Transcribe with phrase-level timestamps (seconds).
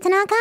[0.00, 0.32] つなが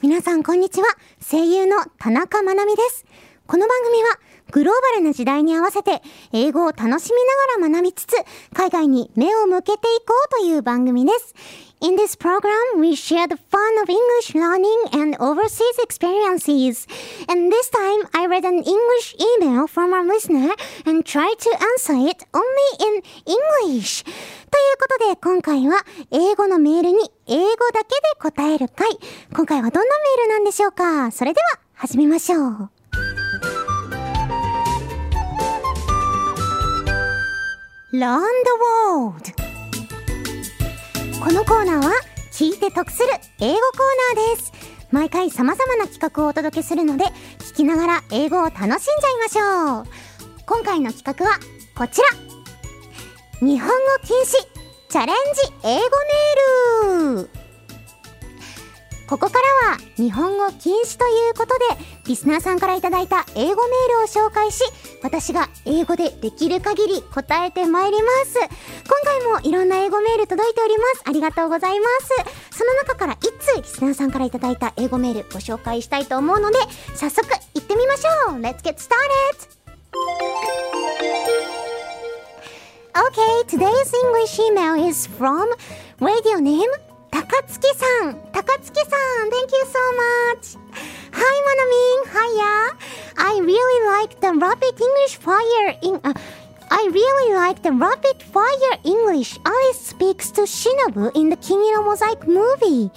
[0.00, 0.86] 皆さんこんにちは。
[1.20, 3.04] 声優の田中まなみです。
[3.46, 4.18] この番組は
[4.54, 6.00] グローバルな時代に合わせて
[6.32, 8.14] 英語を楽しみながら学びつつ
[8.54, 11.34] 海外に目を向けていこうという番組です。
[11.80, 16.86] In this program, we share the fun of English learning and overseas experiences.
[17.28, 20.54] And this time, I read an English email from our listener
[20.86, 24.04] and tried to answer it only in English.
[24.04, 28.88] ということで、今回は英語のメールに英語だけで答える回。
[29.34, 32.73] 今回はどんなメールなんでしょうかそれでは、始めましょう。
[37.94, 38.50] Learn the
[38.90, 39.22] World
[41.22, 41.92] このコーナーは
[42.32, 43.08] 聞いて得する
[43.38, 44.52] 英語コーナーです。
[44.90, 47.04] 毎回様々な企画をお届けするので
[47.38, 48.80] 聞きながら英語を楽しんじゃい
[49.22, 49.86] ましょう。
[50.44, 51.38] 今回の企画は
[51.76, 53.46] こちら。
[53.46, 54.24] 日本語禁止
[54.88, 55.84] チャレンジ英語
[56.82, 57.30] メール。
[59.06, 63.54] ここからは日本語禁止ということでリスナーさんからいただいた英語メール
[64.04, 64.62] を紹介し
[65.02, 68.38] 私が英語でできる限り答えてまいります。
[68.38, 68.48] 今
[69.04, 71.02] 回もいろんな英語メール届いております。
[71.04, 71.86] ありがとうございま
[72.50, 72.58] す。
[72.58, 76.58] その中から1通リスナーさんからいただいた英語メールご紹介したいと思うので
[76.94, 78.40] 早速行ってみましょう。
[78.40, 79.54] Let's get started!
[82.96, 85.48] Okay, today's English email is from
[86.00, 86.70] radio name
[87.10, 87.73] 高月
[94.44, 96.12] rapid English fire in uh,
[96.70, 101.78] I really like the rapid fire English Alice speaks to Shinobu in the King in
[101.78, 102.90] a Mosaic movie.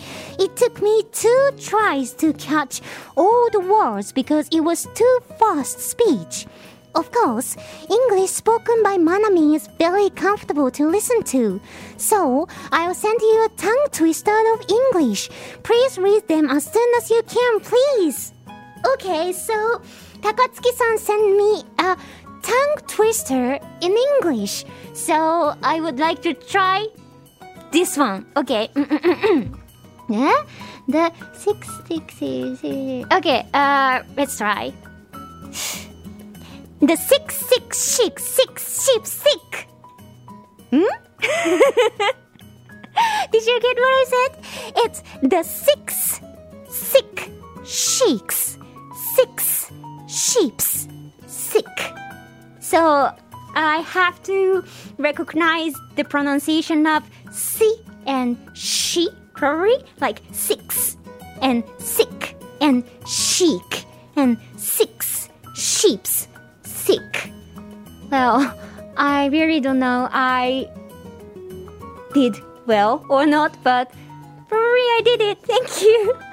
[0.44, 2.82] It took me two tries to catch
[3.16, 6.48] all the words because it was too fast speech.
[6.96, 7.56] Of course,
[7.98, 11.62] English spoken by Manami is very comfortable to listen to.
[11.96, 15.30] So, I'll send you a tongue twister of English.
[15.64, 18.34] Please read them as soon as you can, please.
[18.86, 19.82] Okay, so
[20.22, 21.96] Takatsuki-san sent me a
[22.42, 24.66] tongue twister in English.
[24.94, 26.88] So, I would like to try
[27.72, 28.26] this one.
[28.36, 28.70] Okay.
[30.10, 30.44] yeah?
[30.88, 33.06] The six, six, six, six.
[33.14, 34.74] Okay, uh, let's try.
[36.82, 39.68] The six, six, sheep, six, sheep, sick.
[40.72, 40.86] Hmm?
[43.32, 44.32] Did you get what I said?
[44.78, 46.22] It's the six,
[47.68, 48.57] sheiks,
[49.18, 49.72] six,
[50.08, 50.88] sheeps,
[51.26, 51.66] sick.
[52.60, 53.12] So
[53.56, 54.64] I have to
[55.00, 57.02] recognize the pronunciation of
[57.32, 57.70] si
[58.06, 60.98] and she, probably like six
[61.42, 63.86] and sick and chic
[64.16, 66.28] and six sheeps
[66.62, 67.32] sick.
[68.12, 68.54] Well,
[68.98, 70.70] I really don't know I
[72.14, 72.36] did
[72.68, 73.90] well or not, but
[74.48, 75.38] probably I did it.
[75.52, 76.27] Thank you.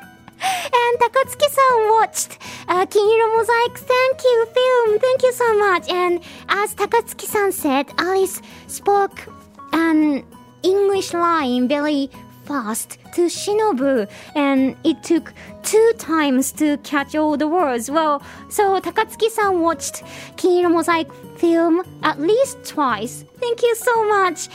[0.45, 2.39] And Takatsuki-san watched
[2.69, 4.99] uh, Kiniro Mosaic Thank You film.
[4.99, 5.89] Thank you so much.
[5.91, 9.27] And as Takatsuki-san said, Alice spoke
[9.73, 10.25] an
[10.63, 12.11] English line very
[12.45, 15.33] fast to Shinobu, and it took
[15.63, 17.91] two times to catch all the words.
[17.91, 20.03] Well, so Takatsuki-san watched
[20.37, 23.25] Kiniro Mosaic film at least twice.
[23.39, 24.49] Thank you so much.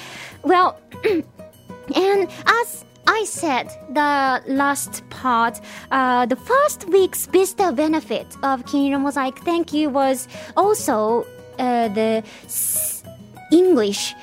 [0.44, 0.80] Well,
[1.96, 5.59] and as I said the last part,
[5.92, 11.25] uh, the first week's Vista benefit of Kiniro Mosaic Thank You was also
[11.58, 13.03] uh, the s-
[13.52, 14.14] English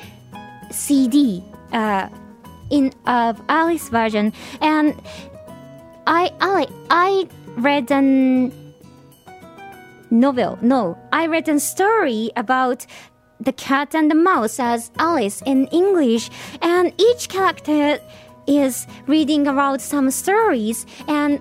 [0.70, 1.42] CD.
[1.72, 2.08] Uh,
[2.70, 4.94] in of Alice version, and
[6.06, 8.52] I I I read an
[10.10, 10.58] novel.
[10.62, 12.86] No, I read a story about
[13.38, 16.28] the cat and the mouse as Alice in English,
[16.60, 18.00] and each character
[18.46, 20.86] is reading about some stories.
[21.08, 21.40] And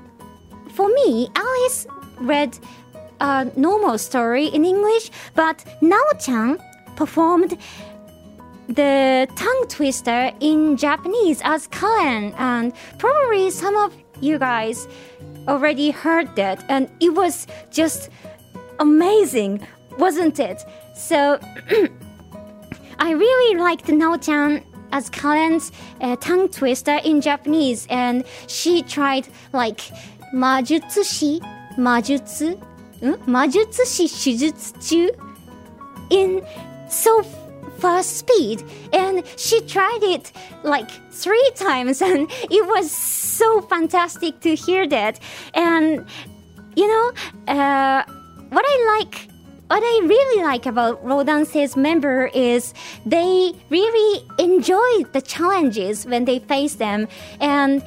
[0.71, 1.87] for me, Alice
[2.19, 2.57] read
[3.19, 6.59] a normal story in English, but Nao-chan
[6.95, 7.57] performed
[8.67, 14.87] the tongue twister in Japanese as Karen, and probably some of you guys
[15.47, 18.09] already heard that, and it was just
[18.79, 19.65] amazing,
[19.99, 20.63] wasn't it?
[20.95, 21.39] So
[22.99, 24.63] I really liked Nao-chan
[24.95, 25.71] as Karen's
[26.01, 29.81] uh, tongue twister in Japanese, and she tried like
[30.33, 31.33] majutsushi,
[31.77, 32.49] majutsu,
[33.35, 35.01] majutsushi shujutsu
[36.09, 36.45] in
[36.89, 37.23] so
[37.79, 38.63] fast speed
[38.93, 40.31] and she tried it
[40.63, 45.19] like three times and it was so fantastic to hear that.
[45.53, 46.05] And
[46.75, 47.11] you know
[47.47, 48.03] uh,
[48.49, 49.29] what i like
[49.67, 52.73] what I really like about Rodance's member is
[53.05, 57.07] they really enjoy the challenges when they face them.
[57.39, 57.83] And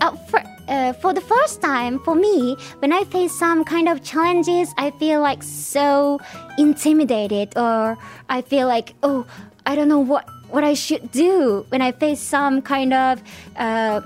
[0.00, 4.02] uh, for, uh, for the first time for me, when I face some kind of
[4.02, 6.20] challenges, I feel like so
[6.58, 7.96] intimidated, or
[8.28, 9.26] I feel like, oh,
[9.66, 13.22] I don't know what what I should do when I face some kind of
[13.56, 14.02] uh,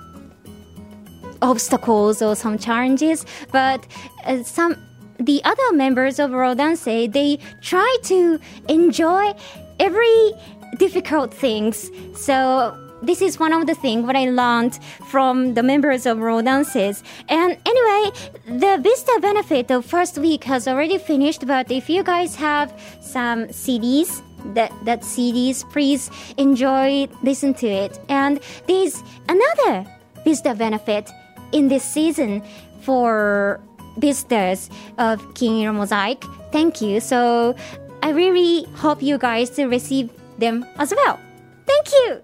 [1.42, 3.26] obstacles or some challenges.
[3.52, 3.86] But
[4.24, 4.76] uh, some
[5.18, 8.38] the other members of Rodance they try to
[8.68, 9.34] enjoy
[9.78, 10.32] every
[10.78, 11.90] difficult things.
[12.14, 14.78] So this is one of the things what I learned
[15.08, 17.02] from the members of Rodances.
[17.28, 18.10] And anyway,
[18.46, 23.46] the Vista benefit of first week has already finished, but if you guys have some
[23.48, 24.22] CDs,
[24.54, 27.98] that, that CDs, please enjoy, listen to it.
[28.08, 29.84] And there's another
[30.24, 31.10] Vista benefit
[31.52, 32.42] in this season
[32.80, 33.60] for
[33.98, 36.24] visitors of King Mosaic.
[36.52, 37.00] Thank you.
[37.00, 37.54] So
[38.02, 41.18] I really hope you guys to receive them as well.
[41.66, 42.22] Thank you!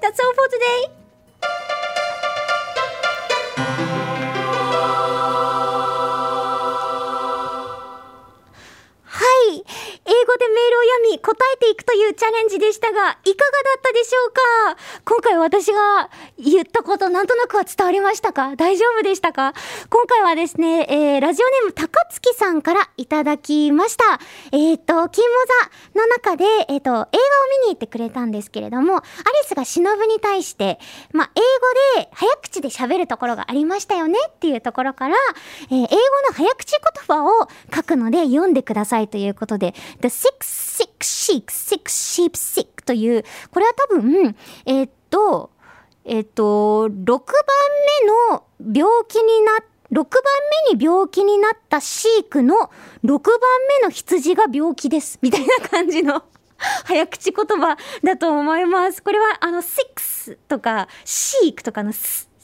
[0.00, 0.95] That's all for today!
[11.26, 14.40] 答えていくというチャレンジでしたが、いかがだったでしょうか？
[15.04, 16.08] 今回私が
[16.38, 18.54] 言ったことなんとなくは伝わりましたか？
[18.54, 19.52] 大丈夫でしたか？
[19.90, 24.20] 今回はですね、えー、ラジオネーム高月さんからいただきました。
[24.52, 25.34] えっ、ー、と、金モ
[25.94, 27.06] ザの中で、えっ、ー、と、映画を
[27.62, 29.04] 見に行ってくれたんですけれども、アリ
[29.48, 30.78] スが忍に対して、
[31.12, 31.40] まあ、英
[31.98, 35.16] 語で早口で喋るところがありましたよねっていうところから、
[35.70, 35.86] えー、英語
[36.28, 44.36] の早口言葉を書くので読んでくださいということで、The Six Sick Sheep, Six Sheep Sick という、これは多分、
[44.66, 45.50] えー、っと、
[46.04, 47.18] えー、っと、6番
[48.02, 50.04] 目の病気になっ6番
[50.72, 52.56] 目に病気になったシークの
[53.04, 53.38] 6番
[53.80, 55.18] 目の羊が病気です。
[55.22, 56.24] みたいな感じの
[56.84, 59.02] 早口言葉だと思います。
[59.02, 61.92] これはあの、6とかシークとかの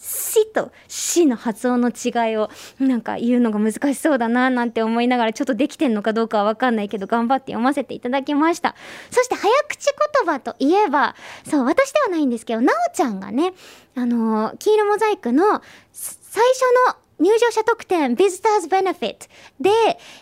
[0.02, 2.50] しとしの発音の違いを
[2.81, 8.75] なんか言うのが難しそうだななんて思いながらちょっとできてんのかどうかはわかんないけど頑張って読ませていただきました。
[9.12, 11.14] そして早口言葉といえば、
[11.49, 13.54] そう、私ではないんですけど、なおちゃんがね、
[13.94, 15.62] あのー、黄色モザイクの
[15.93, 19.28] 最初の入場者特典 Visitors Benefit
[19.60, 19.70] で、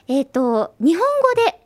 [0.09, 1.60] えっ、ー、と、日本語で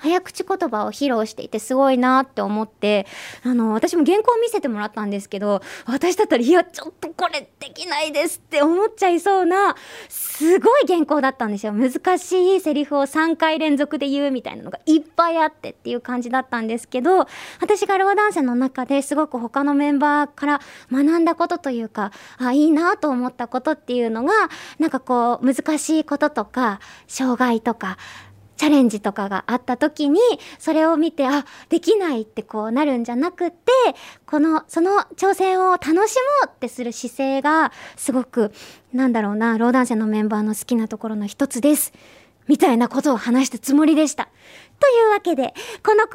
[0.00, 3.06] 早口言葉を披露していてすごいなって思って、
[3.44, 9.76] あの、私も原稿を見せてもらったんですけど、私だったら、いや、ちょっとこれできないですって思っちゃいそうな、
[10.08, 11.72] すごい原稿だったんですよ。
[11.72, 17.26] 難しいセリフを3回連続で言うみたいなのがいっぱいあってっていう感じだったんですけど、
[17.60, 20.60] 私がローダンセの中ですごく他のメンバーから
[20.90, 24.32] 学んだことというか、あ、いいなと思ったことっていうのが、
[24.78, 27.98] なんかこう、難しいこととか、障害とか、
[28.60, 30.20] チャレンジとかがあった時に、
[30.58, 33.56] それを見て、あ、できないってこうなるんじゃなくて、
[34.26, 36.06] この、その挑戦を楽しもう
[36.46, 38.52] ってする姿勢が、すごく、
[38.92, 41.94] なんだろうな、ローダン社のメンバーの好きなところの一つです。
[42.48, 44.28] みたいなことを話したつもりでした。
[44.80, 45.54] というわけで、
[45.84, 46.14] このコー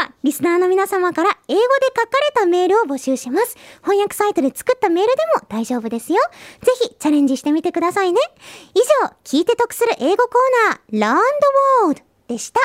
[0.00, 3.56] ナーでは、リスナーの皆様から英語で書かれたメールを募集します。
[3.82, 6.18] 翻訳サイトで作ったメールでも大丈夫ですよ。
[6.62, 8.20] ぜひ、チャレンジしてみてくださいね。
[8.74, 11.24] 以上、聞いて得する英語コーナー、Learn the
[11.84, 12.60] World でした。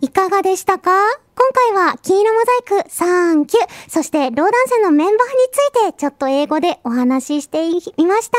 [0.00, 0.92] いかがでしたか？
[1.36, 3.46] 今回は金色モザイク3、9、
[3.88, 5.56] そしてローダンセのメンバーにつ
[5.88, 8.38] いてちょっと英語でお話ししてみました。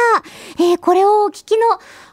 [0.63, 1.65] えー、これをお聞きの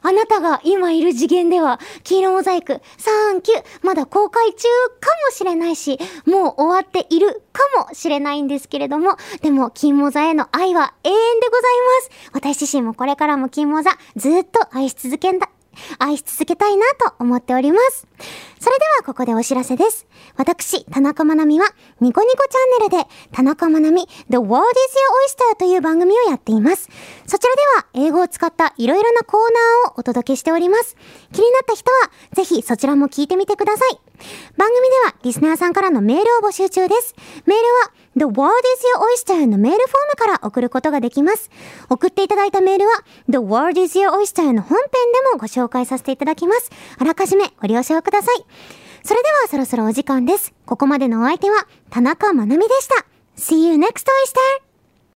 [0.03, 3.43] あなたが今いる次元では、金色モザイク3、9、
[3.83, 4.67] まだ公開中
[5.01, 11.63] かもしれないし、もう終わっているかもしれないんですけれども、でも金モザへの愛は永遠でござい
[12.33, 12.51] ます。
[12.57, 15.49] 私自身もこれからも金モザずっと愛し続けんだ、
[15.99, 18.07] 愛し続けたいなと思っております。
[18.61, 20.07] それではここでお知らせです。
[20.37, 21.67] 私、田中まなみは、
[22.01, 26.89] ニコニコチャンネルで、田中まなみ The World is Your Oyster という番組をやっています。
[27.27, 29.41] そちらでは、英語を使ったいろいろなコー
[29.85, 30.97] ナーをお届けしております。
[31.33, 33.99] 気になった人は、ぜひそちらも聞いてみてください。
[34.57, 37.15] 番組では、リスナーさんからのメールを募集中です。
[37.47, 41.51] メールは、The World is Your Oyster のメールフォームから送ることができます。
[41.89, 42.93] 送っていただいたメールは
[43.29, 46.71] The World is Your Oyster の本編でもご紹介させていただきます。
[46.99, 48.45] あらかじめご了承ください。
[49.05, 50.53] それではそろそろお時間です。
[50.67, 53.07] ここまでのお相手は田中まなみでした。
[53.37, 54.72] See you next Oyster!